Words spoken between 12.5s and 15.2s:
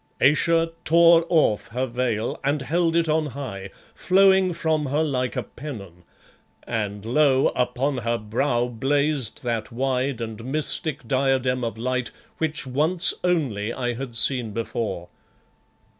once only I had seen before.